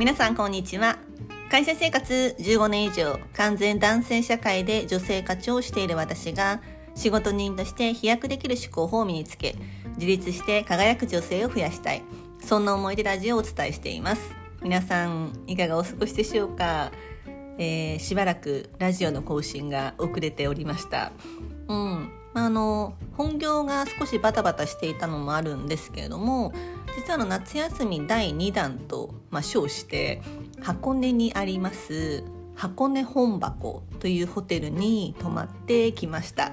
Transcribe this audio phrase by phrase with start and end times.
[0.00, 0.96] 皆さんこんにちは。
[1.50, 6.62] 会社生活15年以上完全男性社会で女性課長をしている私が
[6.94, 9.56] 仕事人として飛躍できる思考法を身につけ
[9.96, 12.02] 自立して輝く女性を増やしたい。
[12.42, 14.22] そんな思いでラジオをお伝えしています。
[14.62, 16.92] 皆さんいかがお過ごしでしょうか、
[17.58, 21.12] えー、しばらくラジオの更新が遅れておりました。
[21.68, 22.10] うん。
[22.32, 26.52] あの本業が少しバタバタしていたのもあるんですけれども
[26.96, 30.22] 実はの夏休み第2弾と、まあ、称して
[30.60, 36.52] 箱根にあります箱根本箱というホテルに泊まってきました。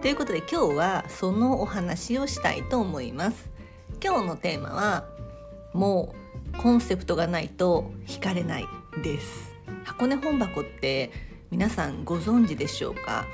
[0.00, 3.50] ということで今日はそのお話をしたいと思います。
[4.02, 5.04] 今日のテーマは
[5.74, 6.14] も
[6.54, 8.66] うコンセプトがないと惹かれない
[9.04, 9.54] です。
[9.84, 11.12] 箱根本箱って
[11.50, 13.26] 皆さんご存知でしょうか？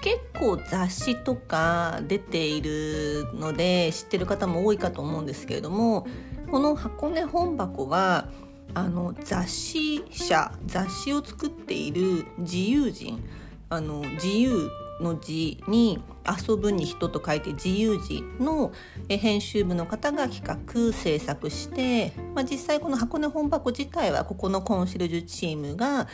[0.00, 6.06] 結構雑誌とか出ているので知ってる方も多いかと思うんですけれども
[6.50, 8.28] この箱根本箱は
[8.74, 13.22] あの雑誌社雑誌を作っている自由人
[13.68, 16.02] あの自由の字に
[16.48, 18.72] 遊ぶに人と書いて自由字の
[19.08, 26.06] 編集部の方が企画制作して、まあ、実際この箱根本箱自体はここのコンシェルジュチームが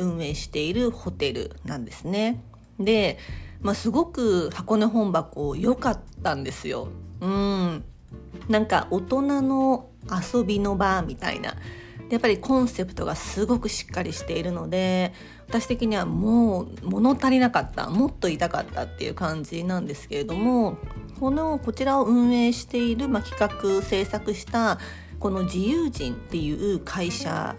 [0.00, 2.42] 運営しているホテルなんですね。
[2.78, 3.18] で、
[3.60, 6.88] まあ、すごく箱根本箱良かったんですよ。
[7.20, 7.84] うん。
[8.48, 9.88] なんか大人の
[10.34, 11.54] 遊びの場みたいな。
[12.10, 15.14] やっぱりコンセプトがすごくしっかりしているので
[15.48, 20.76] 私的にはもう物足りなかったもっといたかったっていう感じなんですけれども
[21.18, 24.78] このこちらを運営している、まあ、企画制作した
[25.18, 27.56] この自由人っていう会社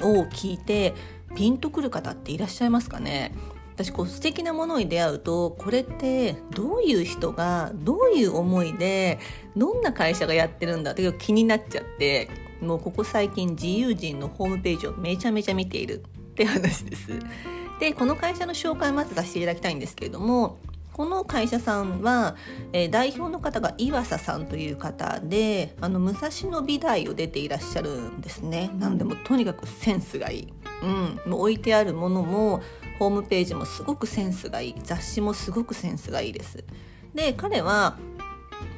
[0.00, 0.94] を聞いて
[1.34, 3.34] ピンとくる方っていらっしゃいますかね？
[3.74, 9.18] 私こう素敵なものに出会うとこれってどういう人がどういう思いで
[9.56, 12.28] どんな会社がやってるんだって気になっちゃって
[12.60, 17.08] もうここ最近自由人のホームページをめちゃめちゃ見ているって話です。
[17.80, 20.58] でこの会社の紹介まずさせていただきたいんですけれども
[20.92, 22.36] この会社さんは、
[22.72, 28.70] えー、代表の方が岩佐さんという方であの武蔵野美大を出ていらっしゃるんですね。
[28.78, 32.62] なんでもとにかくセンスがいい、うん、もう置いてあるものも
[33.02, 36.62] ホームページもすごくセンスがいい雑誌もすごくセンスがいいです
[37.16, 37.98] で彼は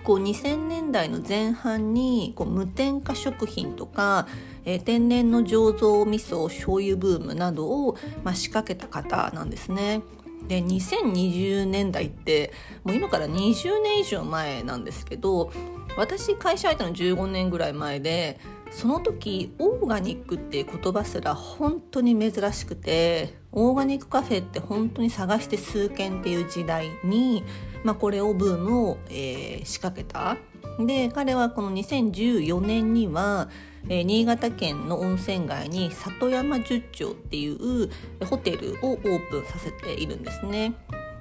[0.03, 4.27] こう2000年代の前半にこう無添加食品とか、
[4.65, 10.01] えー、天然の醸造味噌醤油ブームなどを、まあ、仕掛けた方なんですね。
[10.49, 12.53] で2020年代って
[12.83, 15.51] もう今から20年以上前なんですけど
[15.97, 18.39] 私会社入ったの15年ぐらい前で
[18.75, 27.45] その時オーガニックっていう言葉すら本当に珍しくてオーガニックカフェって本当に探して数軒っていう時代に、
[27.85, 30.37] まあ、これをブームを、えー、仕掛けた。
[30.85, 33.49] で彼はこの2014年には、
[33.89, 37.91] えー、新潟県の温泉街に里山十丁っていう
[38.25, 40.75] ホテルをオープンさせているんですね。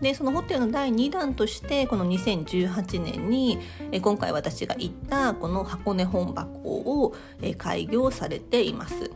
[0.03, 3.57] でそのホテルの第2弾としてこの2018年に
[4.01, 7.15] 今回私が行ったこの箱根本箱を
[7.57, 9.09] 開業されています。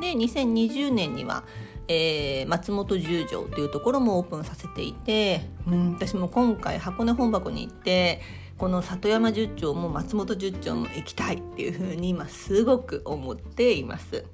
[0.00, 1.44] で2020年には
[1.86, 8.22] えー、松本十条というところもオープンさせていて、うん、私も今回箱根本箱に行って
[8.56, 14.24] この里山十丁も松本十丁も行きたいっていうふうに今すごく思っています。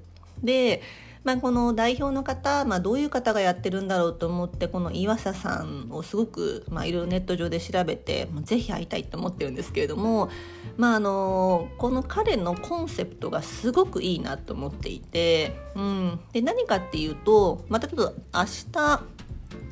[0.41, 0.81] で
[1.23, 10.29] まあ、この代表の方、まあ、どういう方がやってるんだろうと思ってこの岩佐さんをすごく、まあ、いろいろネット上で調べて、まあ、ぜひ会いたいと思ってるんですけれども、
[10.77, 19.03] まあ、あのこの彼のコンセプトがすごくいいなと思っていて、うん、で何かっていうとまたちょっと明日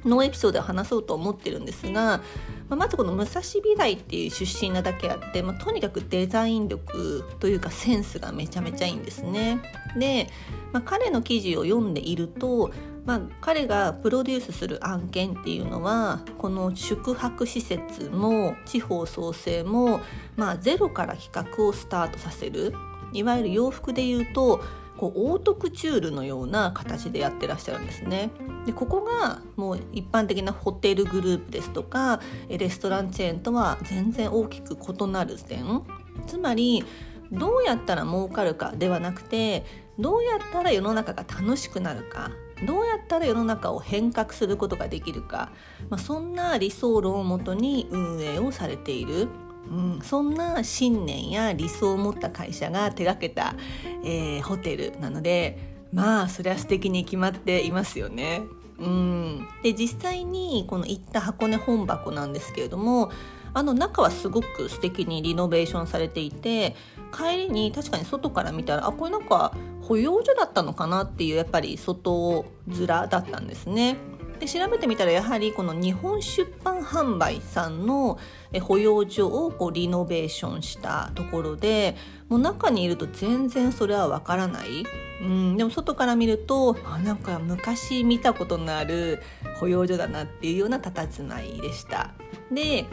[0.08, 2.22] のエピソードで話そうと思ってるんですが
[2.70, 9.60] まあ、まずこの武蔵美大っていう出身なだけあって、まあ、とにかくデザイン力というかセンスがめちゃめちゃいいんですね。
[9.98, 10.30] で、
[10.72, 12.72] まあ、彼の記事を読んでいると、
[13.06, 20.02] まあ、彼がプロデュースする案件っていうのはこの宿泊施設も地方創生も、
[20.36, 22.74] まあ、ゼロから企画をスタートさせる
[23.12, 24.62] いわゆる洋服で言うと
[25.00, 28.32] こうオートクチュールのような形でやってらっしゃるんですね。
[28.66, 32.20] でここがもう一般的なホテルグループですとか
[32.50, 35.84] レストランチェーンとは全然大きく異なる点
[36.28, 36.84] つまり
[37.32, 39.64] どうやったら儲かるかではなくて
[39.98, 42.32] どうやったら世の中が楽しくなるか
[42.68, 45.52] どうやったら世の中を変革することができるか、
[45.90, 49.30] まあ、そんな理想論をもとに運営をされている。
[49.70, 53.56] うん、そんな信念や理想を持った会社が手がけた、
[54.04, 55.60] えー、ホテルなので
[55.94, 58.42] まあそれは素敵に決まっていますよね。
[58.80, 63.12] うん、で実際にこの行った箱根本箱なんですけれども
[63.54, 66.76] あの中はすごく素敵にリノベーションされていて
[67.12, 73.98] 帰りに確かに外から見たらあこれなんか保養所だったのかなっていうやっぱり外面だったんですね。
[74.40, 78.18] で調べてみたらやはりこの日本出版販売さんの
[78.62, 81.96] 保養所をこうリノベーションしたところで
[82.30, 84.86] もう中にいると全然それはわからない、
[85.22, 89.22] うん、でも外から見るとあなんか昔見たことのある
[89.60, 92.12] 保養所だなっていうような佇まいでした。
[92.52, 92.86] で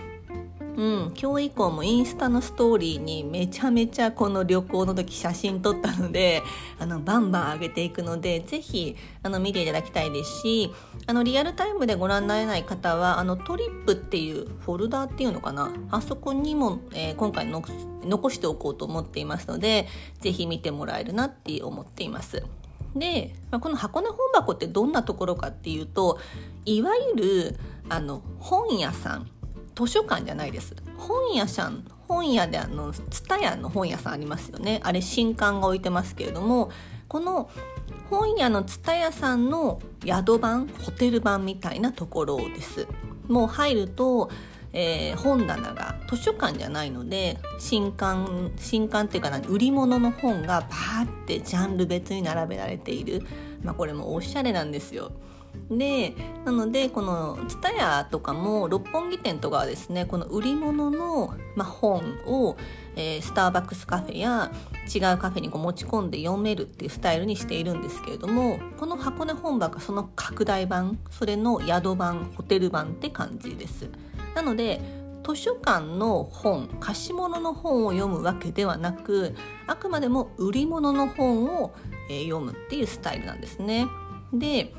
[0.76, 6.42] うん、今日以降もインスタのストーリーにめちゃめちゃこの旅行の時写真撮ったので
[6.78, 10.70] あのバンバン上げていくのでぜひあの見ていただきたいですし
[11.06, 15.72] あのリアルタイムでご覧になれない方はあのトリップっていうフォルダーっていうのかな？
[15.90, 17.62] あそこにも、えー、今回の
[18.04, 19.88] 残しておこうと思っていますので
[20.20, 22.42] ぜひ見てもらえるなって思っています。
[22.94, 26.18] で、まあ、この箱根本箱ってどんなところかっていうと
[26.64, 27.58] いわゆる
[27.88, 29.30] あの本屋さん
[29.76, 30.74] 図書館じゃないです。
[30.96, 34.80] 本屋さん本屋であの蔦屋の本屋さんありますよね。
[34.82, 36.70] あれ新刊が置いてますけれども
[37.08, 37.50] この
[38.08, 42.86] 本屋の蔦屋さんの宿版ホテル版みたいなところです。
[43.28, 44.30] もう入ると、
[44.72, 53.26] えー、本棚が図書館じゃないので新刊新刊っていうかな売り物の本がバーってジャンル別に並べられている。
[53.62, 55.12] まあこれもおしゃれなんですよ。
[55.70, 56.14] で
[56.44, 62.56] なのでこの TSUTAYA とかも六本木店とかはですねこの売り物の、まあ、本を、
[62.94, 64.52] えー、スターバックスカフェや
[64.94, 73.88] 違うカフェにこう持ち込んで読めるっていうスタイルにしているんですけれどもこの箱根本場がその拡大版それの宿版ホテル版って感じです。
[74.34, 74.80] なので
[75.26, 79.34] 図書館の本貸し物の本を読むわけではなく
[79.66, 81.74] あくまでも売り物の本を、
[82.08, 83.88] えー、読むっていうスタイルなんですね。
[84.32, 84.72] で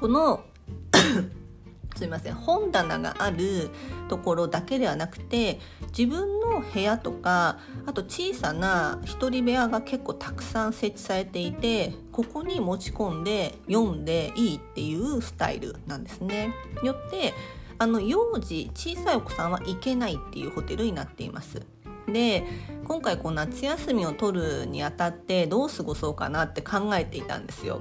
[0.00, 0.44] この
[1.94, 3.68] すいません本棚がある
[4.08, 5.60] ところだけではなくて
[5.96, 16.54] 自分の部屋とかあと小さな一人部屋が結構たくさん設置されていてここに持ち込んで読んでいいっていうスタイルなんですね。
[16.82, 17.34] よって
[17.78, 21.66] あの幼児小さいお子さんは行けないっていうホテルになっています。
[22.10, 22.44] で
[22.84, 27.80] 今回こう夏休みを取るにあたってどう過ごそうかなって考えていたんですよ。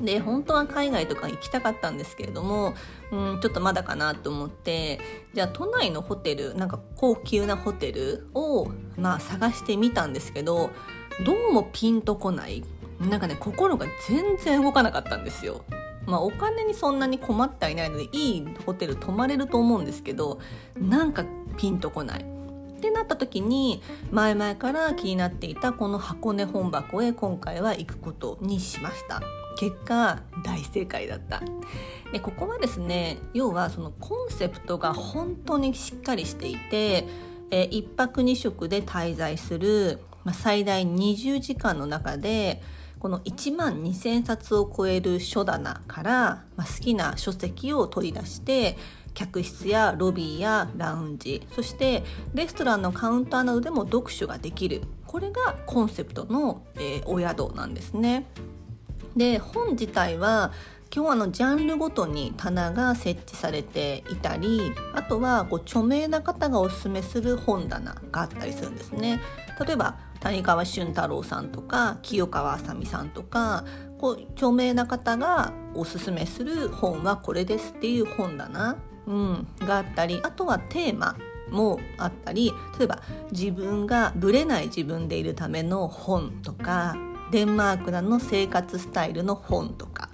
[0.00, 2.74] で本当は海外とか行きたかったんですけれども、
[3.10, 5.00] うん、ちょっとまだかなと思って
[5.34, 10.70] じゃあ都内のホテルなんか高級なホテルを、まあ、探してみたんですけど
[11.24, 12.64] どうもピンとこない
[13.00, 15.64] なんかね心が全然動かなかったんですよ。
[16.06, 20.40] まあ、お金にそんなに困ってはいないのでいいホテル泊まれると思うんですけど
[20.74, 21.26] なんか
[21.58, 22.37] ピンとこない。
[22.78, 29.20] ってなった時に前々から気になっていたこの箱根本箱へ今回は行くことにしました。
[29.58, 31.42] 結果大正解だった
[32.12, 37.08] でここはですね要はそのコンセプトが本当にしっかりしていて、
[37.50, 42.62] えー、1泊2食で滞在する、まあ、最大20時間の中で
[42.98, 48.76] この1万2,000冊を超える書棚から、まあ、好きな書籍を取り出して
[49.14, 52.04] 客室やロビーやラウンジそして
[52.34, 58.26] レストランのカウンターなどでも読書ができるこれがコンセプトの、えー、お宿なんですね。
[59.16, 60.52] で本自体は
[60.94, 69.20] 今日あのジャンルごとに棚が設置されていたりあとはこう著名な方がおすすめする本棚があったりするんですね。
[69.64, 73.64] 例えば谷川俊太郎さんとか清川あさみさんとか
[73.98, 78.76] こう著名な方がおすすめする本はこれですっていう本棚、
[79.06, 81.16] うん、があったりあとはテーマ
[81.50, 86.96] もあったり例えば自分がぶれない自分でいるための本とか
[87.30, 90.07] デンマークの生活スタイルの本とか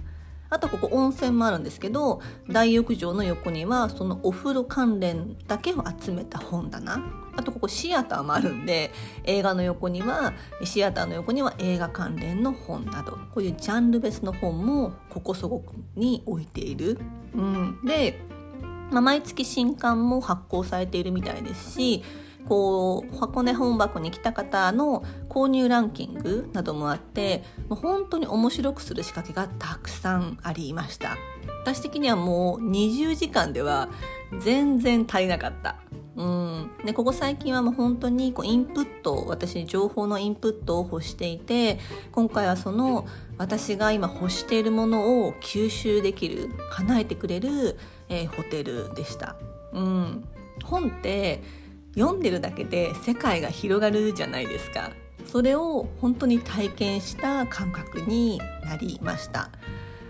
[0.55, 7.03] あとここ温泉もあるんですけど大浴場の横にはそのお風呂関連だけを集めた本棚
[7.37, 8.93] あとここシアターもあるんで
[9.25, 10.33] 映画の横には
[10.63, 15.65] シアターの横には映画関連の本などこういうジャンル別の本もここそこ
[15.97, 17.01] に置いている。
[17.35, 18.21] うん、で、
[18.93, 22.05] まあ、毎月新刊も発行されているみたいですし
[22.49, 31.17] こう箱根本箱に来た方の購入ランキングなどもあってもう本当に面白くする仕掛けがたくさんありました。
[31.63, 33.89] 私的にはもう20時間では
[34.41, 35.77] 全然足りなかった。
[36.17, 36.71] うん。
[36.85, 41.79] でここ最近はもう本当にこうインプット私情報のインプットを欲していて
[42.13, 43.07] 今回はその
[43.39, 49.37] 私が今欲しているものを吸収できる叶えてくれる、えー、ホテルでした。
[49.73, 50.25] うん、
[50.63, 51.43] 本って
[51.95, 54.91] 読んでるだけで世界が広がるじゃないですか。
[55.27, 59.51] それを本当に体験した感覚になりました。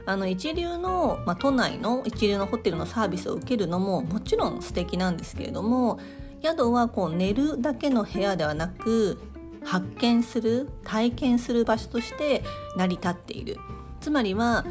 [0.07, 5.99] あの一流の、まあ、都内の一流のホテルのサービスを受けるのももちろん素敵なんですけれども
[6.43, 9.19] 宿はこう寝るだけの部屋ではなく
[9.65, 12.43] 発見する体験する場所として
[12.77, 13.57] 成り立っている。
[14.01, 14.67] つまりは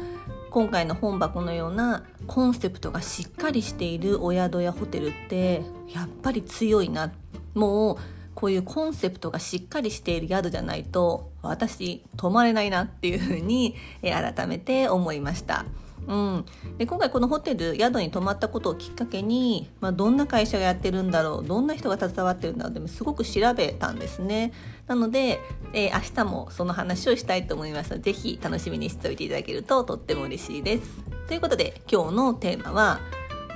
[0.54, 7.12] 今回の本箱のようなコンセプトがしっかりしているお宿やホテルってやっぱり強いな
[7.54, 7.96] もう
[8.36, 15.64] こういうコンセプトがしっかりしている宿じゃないと私泊まれないなっていうふうに改めて思いました。
[16.06, 16.44] うん、
[16.78, 24.52] で今回このホテル宿に泊まったことをきっかけに、まあ、どんな会社がやってるんだろうどんな人が携わってるんだろうってすごく調べたんですね。
[24.86, 25.40] なので、
[25.72, 31.04] えー、明日もその話をしたいと思いますのでぜひ楽しみにしておいていただけるととっても嬉しいです。
[31.26, 33.00] ということで今日のテーマは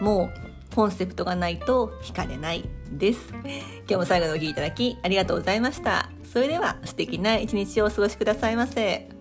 [0.00, 3.32] もうコンセプトがないと惹かれないです。
[3.32, 3.50] 今
[3.88, 6.10] 日も最後のお聴きいただきありがとうございました。
[6.24, 9.17] それでは素敵な一日をお過ごしくださいませ。